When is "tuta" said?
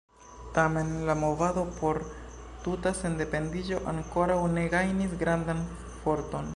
2.67-2.95